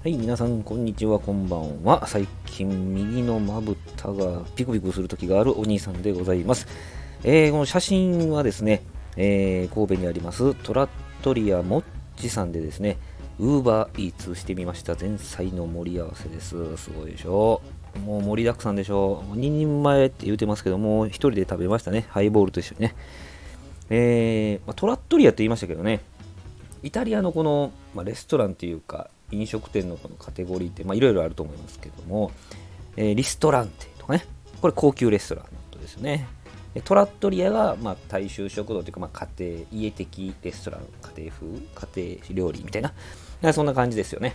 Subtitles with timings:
[0.00, 2.06] はい、皆さん、こんにちは、こんばんは。
[2.06, 6.68] 最近、右のまぶたがピクピクする時があるお兄さんでございます。
[7.24, 8.84] えー、この写真はですね、
[9.16, 10.90] えー、神戸にありますトラッ
[11.22, 11.84] トリアモッ
[12.14, 12.96] チさんでですね、
[13.40, 14.94] ウーバーイーツしてみました。
[14.94, 16.76] 前菜の盛り合わせです。
[16.76, 17.60] すごいでしょ
[17.96, 22.06] うもう盛りだくさんでしょう2人前って言うてますけども、1人で食べましたね。
[22.10, 22.94] ハイボールと一緒にね。
[23.90, 26.02] えー、ま、トラットリアって言いましたけどね、
[26.84, 32.30] イタリアのこの、まあ、レストランっていうか、飲食店のこのカテゴリーっていろいろあると思いますけども、
[32.96, 34.24] えー、リストランテとかね、
[34.60, 36.28] これ高級レストランのことですよね。
[36.84, 40.80] トラットリアが、まあ、大衆食堂というか、まあ、家庭、家的レストラン、
[41.16, 41.46] 家庭風、
[41.96, 44.34] 家庭料理みたいな、そんな感じですよね。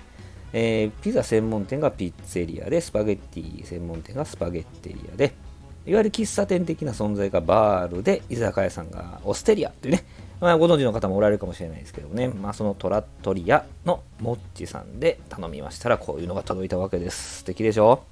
[0.52, 5.34] えー、ピザ専門店がピッツェリアで、スパゲッティ専門店がスパゲッテリアで、
[5.86, 10.06] いわゆる喫茶店的な存在がバールで、居酒屋さんがオステリアというね、
[10.44, 17.38] まあ、ご存知の方もおられるかもしれないですけどね、まあ、そのトラットリアのモッチさんで頼みましたら、こういうのが届いたわけです。
[17.38, 18.04] 素敵でしょ？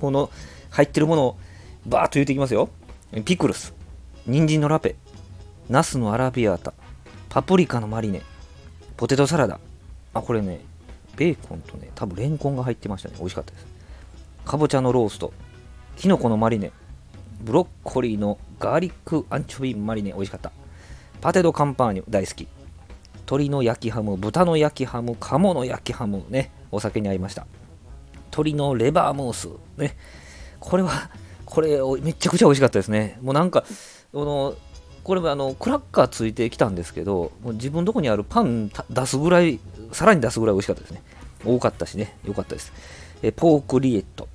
[0.00, 0.30] この
[0.70, 1.36] 入ってるものを
[1.84, 2.70] バーッと言っていきますよ。
[3.26, 3.74] ピクルス、
[4.26, 4.96] 人参のラペ、
[5.68, 6.72] ナスのアラビアータ、
[7.28, 8.22] パプリカのマリネ、
[8.96, 9.60] ポテトサラダ。
[10.14, 10.62] あ、これね、
[11.16, 13.16] ベーコンとね、多分レンコンが入ってましたね。
[13.18, 13.66] 美味しかったです。
[14.46, 15.34] かぼちゃのロースト、
[15.98, 16.72] きのこのマリネ、
[17.42, 20.50] ブロッコリーのガーリックアンチョビマリネ、美味しかった。
[21.20, 22.48] パテドカンパーニュ大好き。
[23.26, 27.46] 鶏の焼きハム豚の焼きハム鴨の焼きハムねお酒に合いました。
[28.26, 29.48] 鶏のレバームース
[29.78, 29.96] ね。
[30.60, 31.10] これは
[31.44, 33.18] これめちゃくちゃ美味しかったですね。
[33.22, 33.64] もうなんか
[34.12, 34.54] この
[35.02, 39.60] これはあのクラッカーついてきたんですけどもう自分のとこにあるパン出すぐらい
[39.92, 41.02] さらに出すぐらい美味しかったですね。
[41.44, 42.16] 多かったしね。
[42.24, 42.72] 良かったです。
[43.22, 44.28] えポークリエット。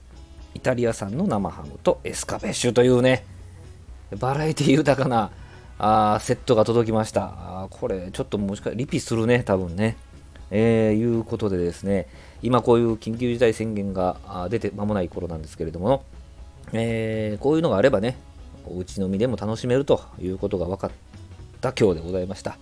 [0.56, 3.26] イタリア産の生ハムとエスカベッシュというね。
[4.18, 5.32] バラエティ豊かな
[5.80, 7.24] あセットが届きました。
[7.24, 9.98] あこれ、ちょっともしかリピするね、多分ね。
[10.52, 12.08] えー、いうことでですね、
[12.42, 16.04] 今こういう緊急事態宣言が出て間もない頃なんですけれども、
[16.74, 18.18] えー、こういうのがあればね、
[18.66, 20.92] おうち飲みでも楽しめるということが分かっ
[21.62, 22.58] た今日でございました。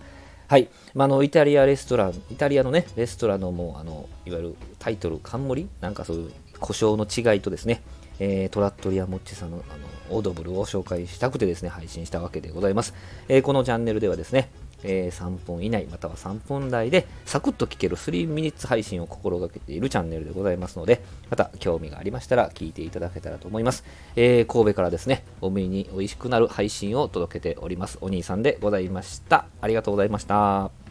[0.48, 0.68] はい。
[0.94, 5.68] まあ、の、イタリアレストラン、イタリアのね、レストランのもう、あの、いわゆるタイトル、冠？
[5.80, 7.82] なんかそういう故障の違いとですね、
[8.20, 12.94] えー、トラットリアモッチさんのあのオードブルを紹介したくてですね、配信したわけでございます。
[13.28, 14.50] えー、このチャンネルではですね、
[14.82, 23.84] えー、3分以内または3分台でサクッと聞ける3ミニッツ配信を心がけているチャンネルでございますので、また興味がありましたら聞いていただけたらと思います。
[24.16, 27.98] えー、神戸からですね、お目に美味しくなる配信を届けております。
[28.00, 29.46] お兄さんでございました。
[29.60, 30.87] ありがとうございました。